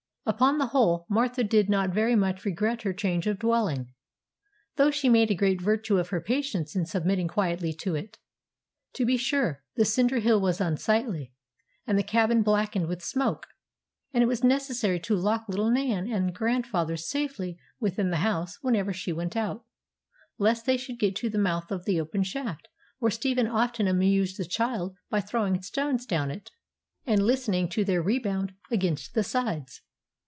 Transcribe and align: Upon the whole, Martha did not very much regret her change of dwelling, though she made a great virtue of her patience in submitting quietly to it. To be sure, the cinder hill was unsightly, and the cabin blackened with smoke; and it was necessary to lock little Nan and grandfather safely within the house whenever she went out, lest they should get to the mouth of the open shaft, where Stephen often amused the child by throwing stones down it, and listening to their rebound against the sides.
Upon 0.23 0.59
the 0.59 0.67
whole, 0.67 1.07
Martha 1.09 1.43
did 1.43 1.67
not 1.67 1.89
very 1.89 2.15
much 2.15 2.45
regret 2.45 2.83
her 2.83 2.93
change 2.93 3.25
of 3.25 3.39
dwelling, 3.39 3.91
though 4.75 4.91
she 4.91 5.09
made 5.09 5.31
a 5.31 5.35
great 5.35 5.59
virtue 5.59 5.97
of 5.97 6.09
her 6.09 6.21
patience 6.21 6.75
in 6.75 6.85
submitting 6.85 7.27
quietly 7.27 7.73
to 7.81 7.95
it. 7.95 8.19
To 8.93 9.03
be 9.05 9.17
sure, 9.17 9.63
the 9.75 9.83
cinder 9.83 10.19
hill 10.19 10.39
was 10.39 10.61
unsightly, 10.61 11.33
and 11.87 11.97
the 11.97 12.03
cabin 12.03 12.43
blackened 12.43 12.85
with 12.87 13.01
smoke; 13.03 13.47
and 14.13 14.23
it 14.23 14.27
was 14.27 14.43
necessary 14.43 14.99
to 15.01 15.15
lock 15.15 15.45
little 15.49 15.71
Nan 15.71 16.07
and 16.07 16.35
grandfather 16.35 16.97
safely 16.97 17.57
within 17.79 18.11
the 18.11 18.17
house 18.17 18.59
whenever 18.61 18.93
she 18.93 19.11
went 19.11 19.35
out, 19.35 19.65
lest 20.37 20.67
they 20.67 20.77
should 20.77 20.99
get 20.99 21.15
to 21.15 21.31
the 21.31 21.39
mouth 21.39 21.71
of 21.71 21.85
the 21.85 21.99
open 21.99 22.21
shaft, 22.21 22.67
where 22.99 23.09
Stephen 23.11 23.47
often 23.47 23.87
amused 23.87 24.37
the 24.37 24.45
child 24.45 24.95
by 25.09 25.19
throwing 25.19 25.59
stones 25.63 26.05
down 26.05 26.29
it, 26.29 26.51
and 27.07 27.25
listening 27.25 27.67
to 27.67 27.83
their 27.83 28.03
rebound 28.03 28.53
against 28.69 29.15
the 29.15 29.23
sides. 29.23 29.81